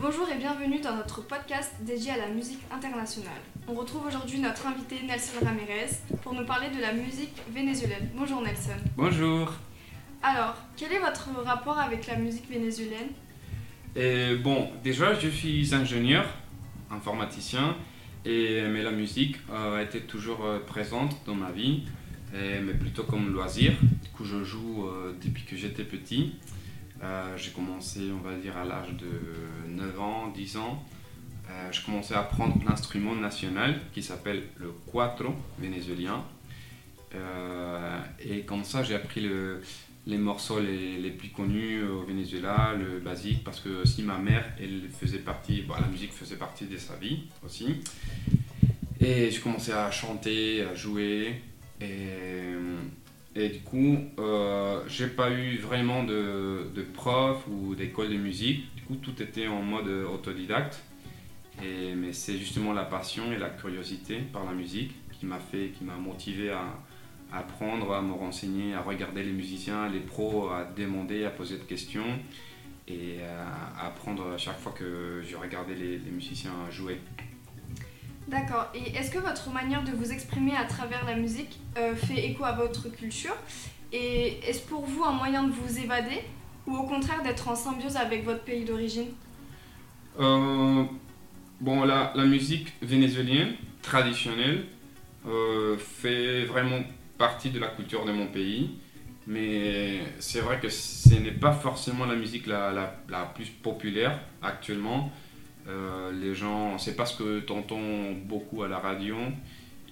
Bonjour 0.00 0.28
et 0.30 0.38
bienvenue 0.38 0.80
dans 0.80 0.96
notre 0.96 1.22
podcast 1.26 1.72
dédié 1.80 2.12
à 2.12 2.16
la 2.16 2.28
musique 2.28 2.60
internationale. 2.70 3.40
On 3.68 3.74
retrouve 3.74 4.06
aujourd'hui 4.06 4.38
notre 4.38 4.66
invité 4.66 4.96
Nelson 5.06 5.44
Ramirez 5.44 5.90
pour 6.22 6.34
nous 6.34 6.44
parler 6.44 6.68
de 6.70 6.80
la 6.80 6.92
musique 6.92 7.34
vénézuélienne. 7.52 8.08
Bonjour 8.16 8.40
Nelson. 8.42 8.70
Bonjour. 8.96 9.52
Alors, 10.22 10.56
quel 10.76 10.92
est 10.92 10.98
votre 10.98 11.28
rapport 11.44 11.78
avec 11.78 12.06
la 12.06 12.16
musique 12.16 12.48
vénézuélienne? 12.50 13.08
Et 13.96 14.36
bon, 14.36 14.70
déjà, 14.84 15.14
je 15.14 15.28
suis 15.28 15.74
ingénieur, 15.74 16.24
informaticien, 16.90 17.76
et, 18.24 18.62
mais 18.62 18.82
la 18.82 18.92
musique 18.92 19.36
a 19.52 19.82
été 19.82 20.00
toujours 20.00 20.44
euh, 20.44 20.58
présente 20.60 21.16
dans 21.26 21.34
ma 21.34 21.50
vie, 21.50 21.84
et- 22.34 22.60
mais 22.60 22.74
plutôt 22.74 23.02
comme 23.04 23.32
loisir. 23.32 23.72
Du 24.02 24.08
coup, 24.10 24.24
je 24.24 24.44
joue 24.44 24.86
euh, 24.86 25.14
depuis 25.22 25.44
que 25.44 25.56
j'étais 25.56 25.84
petit. 25.84 26.34
Euh, 27.02 27.36
j'ai 27.36 27.50
commencé, 27.50 28.00
on 28.12 28.20
va 28.20 28.34
dire, 28.36 28.56
à 28.56 28.64
l'âge 28.64 28.92
de 28.92 29.68
9 29.68 30.00
ans, 30.00 30.28
10 30.28 30.56
ans. 30.58 30.84
Euh, 31.48 31.72
je 31.72 31.84
commençais 31.84 32.14
à 32.14 32.20
apprendre 32.20 32.56
l'instrument 32.68 33.14
national 33.14 33.80
qui 33.92 34.02
s'appelle 34.02 34.42
le 34.56 34.72
cuatro 34.86 35.34
vénézuélien. 35.58 36.22
Euh, 37.14 38.00
et 38.24 38.42
comme 38.42 38.64
ça, 38.64 38.82
j'ai 38.82 38.94
appris 38.94 39.22
le, 39.22 39.62
les 40.06 40.18
morceaux 40.18 40.60
les, 40.60 41.10
plus 41.10 41.30
connus 41.30 41.82
au 41.82 42.02
Venezuela, 42.02 42.74
le 42.78 43.00
basique, 43.00 43.42
parce 43.42 43.60
que 43.60 43.82
aussi 43.82 44.02
ma 44.02 44.18
mère, 44.18 44.44
elle 44.60 44.82
faisait 44.90 45.18
partie, 45.18 45.64
la 45.68 45.86
musique 45.88 46.12
faisait 46.12 46.36
partie 46.36 46.66
de 46.66 46.76
sa 46.76 46.96
vie 46.96 47.24
aussi. 47.44 47.80
Et 49.00 49.30
je 49.30 49.40
commençais 49.40 49.72
à 49.72 49.90
chanter, 49.90 50.62
à 50.62 50.74
jouer. 50.74 51.42
Et 53.36 53.48
du 53.48 53.60
coup, 53.60 53.96
euh, 54.18 54.82
j'ai 54.88 55.06
pas 55.06 55.30
eu 55.30 55.56
vraiment 55.58 56.02
de, 56.02 56.70
de 56.74 56.82
prof 56.82 57.46
ou 57.48 57.74
d'école 57.74 58.10
de 58.10 58.16
musique. 58.16 58.74
Du 58.74 58.82
coup, 58.82 58.96
tout 58.96 59.22
était 59.22 59.46
en 59.46 59.62
mode 59.62 59.88
autodidacte. 59.88 60.82
Mais 61.62 62.14
c'est 62.14 62.38
justement 62.38 62.72
la 62.72 62.84
passion 62.84 63.32
et 63.32 63.36
la 63.36 63.50
curiosité 63.50 64.16
par 64.32 64.44
la 64.44 64.52
musique 64.52 64.92
qui 65.12 65.26
m'a 65.26 65.38
fait, 65.38 65.72
qui 65.76 65.84
m'a 65.84 65.96
motivé 65.96 66.50
à, 66.50 66.64
à 67.30 67.40
apprendre, 67.40 67.92
à 67.92 68.00
me 68.00 68.14
renseigner, 68.14 68.72
à 68.72 68.80
regarder 68.80 69.22
les 69.22 69.32
musiciens, 69.32 69.88
les 69.88 70.00
pros, 70.00 70.48
à 70.48 70.64
demander, 70.64 71.24
à 71.24 71.30
poser 71.30 71.58
des 71.58 71.64
questions 71.64 72.18
et 72.88 73.18
à 73.78 73.86
apprendre 73.86 74.32
à 74.32 74.38
chaque 74.38 74.58
fois 74.58 74.72
que 74.72 75.22
je 75.22 75.36
regardais 75.36 75.74
les, 75.74 75.98
les 75.98 76.10
musiciens 76.10 76.52
jouer. 76.70 76.98
D'accord. 78.30 78.68
Et 78.74 78.96
est-ce 78.96 79.10
que 79.10 79.18
votre 79.18 79.50
manière 79.50 79.82
de 79.82 79.90
vous 79.90 80.12
exprimer 80.12 80.54
à 80.54 80.64
travers 80.64 81.04
la 81.04 81.16
musique 81.16 81.58
euh, 81.76 81.96
fait 81.96 82.26
écho 82.26 82.44
à 82.44 82.52
votre 82.52 82.88
culture? 82.88 83.34
Et 83.92 84.38
est-ce 84.48 84.60
pour 84.68 84.86
vous 84.86 85.02
un 85.02 85.10
moyen 85.10 85.42
de 85.42 85.50
vous 85.50 85.80
évader 85.80 86.22
ou 86.64 86.76
au 86.76 86.84
contraire 86.84 87.24
d'être 87.24 87.48
en 87.48 87.56
symbiose 87.56 87.96
avec 87.96 88.24
votre 88.24 88.44
pays 88.44 88.64
d'origine? 88.64 89.08
Euh, 90.20 90.84
bon, 91.60 91.82
la, 91.82 92.12
musique 92.24 92.72
vénézuélienne 92.82 93.54
traditionnelle 93.82 94.64
euh, 95.26 95.76
fait 95.76 96.44
vraiment 96.44 96.82
partie 97.18 97.50
de 97.50 97.58
la 97.58 97.66
culture 97.66 98.04
de 98.04 98.12
mon 98.12 98.28
pays, 98.28 98.70
mais 99.26 100.02
c'est 100.20 100.40
vrai 100.40 100.60
que 100.60 100.68
ce 100.68 101.14
n'est 101.14 101.32
pas 101.32 101.52
forcément 101.52 102.06
la 102.06 102.14
musique 102.14 102.46
la 102.46 102.94
plus 103.34 103.46
populaire 103.46 104.20
actuellement. 104.40 105.10
Euh, 105.68 106.12
les 106.12 106.34
gens, 106.34 106.78
c'est 106.78 106.96
parce 106.96 107.14
que 107.14 107.40
tu 107.40 107.52
entends 107.52 108.12
beaucoup 108.24 108.62
à 108.62 108.68
la 108.68 108.78
radio 108.78 109.16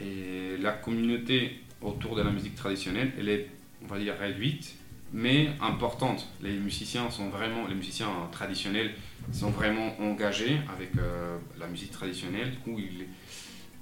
et 0.00 0.56
la 0.58 0.72
communauté 0.72 1.60
autour 1.80 2.16
de 2.16 2.22
la 2.22 2.30
musique 2.30 2.54
traditionnelle, 2.54 3.12
elle 3.18 3.28
est, 3.28 3.48
on 3.82 3.86
va 3.86 3.98
dire, 3.98 4.14
réduite, 4.18 4.76
mais 5.12 5.50
importante. 5.60 6.28
Les 6.40 6.52
musiciens 6.52 7.10
sont 7.10 7.28
vraiment, 7.28 7.66
les 7.68 7.74
musiciens 7.74 8.08
traditionnels 8.30 8.92
sont 9.32 9.50
vraiment 9.50 9.94
engagés 10.00 10.58
avec 10.74 10.96
euh, 10.98 11.38
la 11.58 11.66
musique 11.66 11.92
traditionnelle. 11.92 12.54
Coup, 12.64 12.78
ils, 12.78 13.06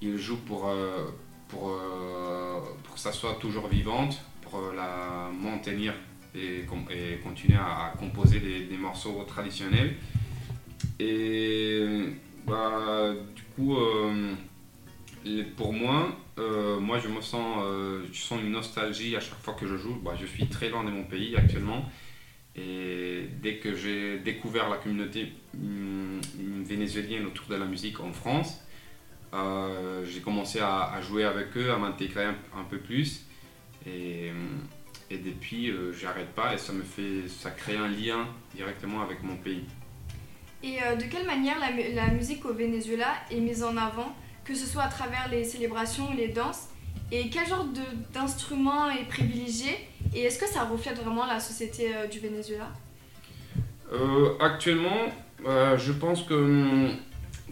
ils 0.03 0.19
jouent 0.19 0.45
pour, 0.45 0.69
euh, 0.69 1.07
pour, 1.49 1.79
que 2.93 3.01
ça 3.01 3.13
soit 3.13 3.35
toujours 3.41 3.69
vivante, 3.69 4.21
pour 4.43 4.73
la 4.77 5.31
maintenir 5.33 5.95
et, 6.35 6.65
continuer 7.23 7.59
à, 7.59 7.95
composer 7.99 8.41
des 8.41 8.77
morceaux 8.77 9.25
traditionnels. 9.27 9.95
Et 11.01 11.87
bah, 12.47 13.15
du 13.35 13.43
coup, 13.55 13.77
euh, 13.77 14.35
pour 15.57 15.73
moi, 15.73 16.15
euh, 16.39 16.79
moi 16.79 16.99
je 16.99 17.09
me 17.09 17.23
sens, 17.23 17.63
euh, 17.65 18.05
je 18.13 18.21
sens 18.21 18.41
une 18.43 18.51
nostalgie 18.51 19.17
à 19.17 19.21
chaque 19.21 19.41
fois 19.41 19.55
que 19.55 19.67
je 19.67 19.77
joue. 19.77 19.95
Bah, 20.05 20.13
je 20.21 20.27
suis 20.27 20.47
très 20.47 20.69
loin 20.69 20.85
de 20.85 20.91
mon 20.91 21.05
pays 21.05 21.35
actuellement. 21.37 21.91
Et 22.55 23.29
dès 23.43 23.57
que 23.57 23.75
j'ai 23.75 24.19
découvert 24.19 24.69
la 24.69 24.77
communauté 24.77 25.33
hum, 25.55 26.21
vénézuélienne 26.65 27.27
autour 27.27 27.47
de 27.47 27.55
la 27.55 27.65
musique 27.65 28.01
en 28.01 28.13
France, 28.13 28.61
j'ai 30.05 30.21
commencé 30.21 30.59
à, 30.61 31.01
jouer 31.01 31.25
avec 31.25 31.57
eux, 31.57 31.71
à 31.71 31.79
m'intégrer 31.79 32.25
un, 32.27 32.65
peu 32.69 32.79
plus. 32.79 33.25
Et, 33.87 34.33
et 35.11 35.19
depuis, 35.19 35.71
euh, 35.71 35.93
j'arrête 35.93 36.33
pas 36.35 36.55
et 36.55 36.59
ça 36.59 36.73
me 36.73 36.83
fait, 36.83 37.29
ça 37.29 37.51
crée 37.51 37.77
un 37.77 37.89
lien 37.89 38.29
directement 38.55 39.03
avec 39.03 39.23
mon 39.25 39.37
pays. 39.37 39.65
Et 40.63 40.83
euh, 40.83 40.97
de 40.97 41.05
quelle 41.05 41.27
manière 41.27 41.59
la, 41.59 41.71
mu- 41.73 41.95
la 41.95 42.09
musique 42.09 42.45
au 42.45 42.53
Venezuela 42.53 43.15
est 43.31 43.41
mise 43.41 43.63
en 43.63 43.77
avant, 43.77 44.15
que 44.45 44.55
ce 44.55 44.67
soit 44.67 44.83
à 44.83 44.89
travers 44.89 45.29
les 45.31 45.45
célébrations 45.45 46.09
les 46.15 46.29
danses? 46.29 46.69
Et 47.13 47.29
quel 47.31 47.47
genre 47.47 47.65
de- 47.65 48.13
d'instrument 48.15 48.91
est 48.91 49.05
privilégié? 49.09 49.79
Et 50.15 50.23
est-ce 50.23 50.39
que 50.39 50.47
ça 50.47 50.65
reflète 50.65 50.99
vraiment 51.03 51.27
la 51.27 51.41
société 51.41 51.95
euh, 51.95 52.07
du 52.07 52.19
Venezuela? 52.21 52.69
Euh, 53.93 54.35
actuellement, 54.41 55.09
je 55.45 55.93
pense 55.93 56.23
que, 56.23 56.91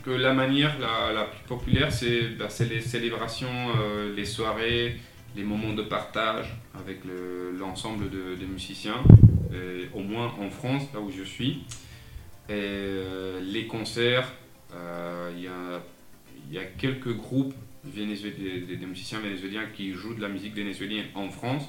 que 0.04 0.10
la 0.10 0.34
manière 0.34 0.78
la, 0.78 1.24
plus 1.24 1.42
populaire, 1.48 1.90
c'est 1.90 2.64
les 2.68 2.80
célébrations, 2.80 3.48
les 4.14 4.24
soirées, 4.26 4.98
les 5.34 5.42
moments 5.42 5.72
de 5.72 5.82
partage 5.82 6.54
avec 6.78 7.04
le- 7.04 7.52
l'ensemble 7.58 8.10
de, 8.10 8.34
des 8.36 8.46
musiciens, 8.46 9.02
au 9.94 10.00
moins 10.00 10.32
en 10.40 10.50
France, 10.50 10.82
là 10.94 11.00
où 11.00 11.10
je 11.10 11.22
suis. 11.24 11.64
Euh, 12.50 13.40
les 13.40 13.66
concerts, 13.66 14.32
euh, 14.74 15.30
il 15.36 16.54
y, 16.54 16.58
a, 16.58 16.64
quelques 16.78 17.14
groupes 17.14 17.54
des 17.84 18.06
musiciens 18.86 19.20
vénézuéliens 19.20 19.66
qui 19.74 19.92
jouent 19.92 20.14
de 20.14 20.22
la 20.22 20.28
musique 20.28 20.54
vénézuélienne 20.54 21.06
en 21.14 21.28
France 21.30 21.64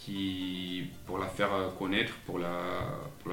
qui, 0.00 0.84
pour 1.06 1.18
la 1.18 1.26
faire 1.26 1.52
euh, 1.52 1.70
connaître, 1.70 2.14
pour 2.26 2.38
la, 2.38 2.50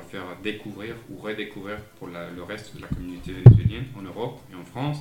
faire 0.09 0.23
découvrir 0.44 0.95
ou 1.09 1.17
redécouvrir 1.17 1.78
pour 2.00 2.07
le 2.07 2.44
reste 2.44 2.75
de 2.75 2.81
la 2.81 2.88
communauté 2.88 3.31
vénézuélienne 3.31 3.85
en 3.97 4.01
Europe 4.01 4.41
et 4.51 4.56
en 4.56 4.66
France. 4.66 4.97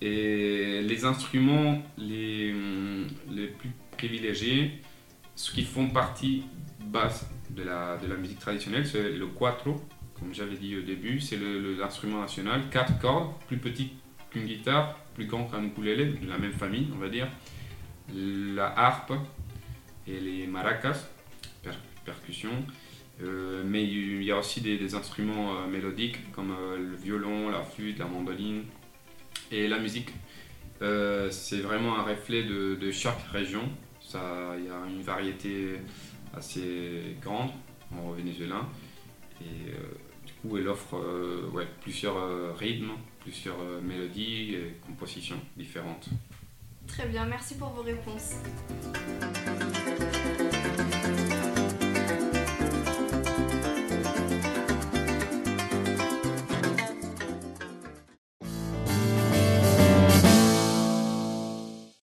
Et 0.00 0.80
les 0.82 1.04
instruments 1.04 1.82
les, 1.98 2.52
hum, 2.52 3.06
les 3.30 3.48
plus 3.48 3.70
privilégiés, 3.96 4.80
ceux 5.34 5.52
qui 5.52 5.64
font 5.64 5.88
partie 5.88 6.44
basse 6.80 7.28
de 7.50 7.62
la, 7.62 7.96
de 7.98 8.06
la 8.06 8.16
musique 8.16 8.38
traditionnelle, 8.38 8.86
c'est 8.86 9.10
le 9.10 9.26
cuatro, 9.26 9.80
comme 10.22 10.32
j'avais 10.32 10.56
dit 10.56 10.76
au 10.76 10.82
début, 10.82 11.20
c'est 11.20 11.36
l'instrument 11.78 12.20
national, 12.20 12.62
quatre 12.70 12.98
cordes, 13.00 13.32
plus 13.48 13.58
petit 13.58 13.92
qu'une 14.30 14.46
guitare, 14.46 14.96
plus 15.14 15.26
grand 15.26 15.44
qu'un 15.44 15.64
ukulélé, 15.64 16.06
de 16.06 16.28
la 16.28 16.38
même 16.38 16.52
famille, 16.52 16.88
on 16.94 16.98
va 16.98 17.08
dire. 17.08 17.28
La 18.14 18.66
harpe, 18.78 19.12
et 20.06 20.20
les 20.20 20.46
maracas, 20.46 21.08
per- 21.62 21.70
percussion. 22.04 22.50
Euh, 23.22 23.62
mais 23.66 23.84
il 23.84 24.22
y 24.22 24.30
a 24.30 24.38
aussi 24.38 24.60
des, 24.60 24.94
instruments 24.94 25.54
euh, 25.54 25.66
mélodiques 25.66 26.30
comme 26.32 26.52
euh, 26.52 26.78
le 26.78 26.96
violon, 26.96 27.50
la 27.50 27.62
flûte, 27.62 27.98
la 27.98 28.06
mandoline. 28.06 28.64
Et 29.50 29.66
la 29.68 29.78
musique, 29.78 30.10
c'est 30.80 31.60
vraiment 31.60 31.98
un 31.98 32.02
reflet 32.02 32.44
de, 32.44 32.90
chaque 32.90 33.22
région. 33.32 33.62
Il 34.14 34.64
y 34.64 34.70
a 34.70 34.86
une 34.88 35.02
variété 35.02 35.74
assez 36.34 37.16
grande 37.20 37.50
en 37.92 38.12
Venezuela. 38.12 38.66
Et 39.42 39.72
coup, 40.42 40.56
elle 40.58 40.68
offre 40.68 40.96
euh, 40.96 41.48
ouais, 41.52 41.66
plusieurs 41.80 42.16
euh, 42.16 42.52
rythmes, 42.58 42.92
plusieurs 43.20 43.60
euh, 43.60 43.80
mélodies 43.80 44.54
et 44.54 44.76
compositions 44.86 45.40
différentes. 45.56 46.08
Très 46.86 47.06
bien, 47.06 47.24
merci 47.24 47.56
pour 47.56 47.68
vos 47.70 47.82
réponses. 47.82 48.34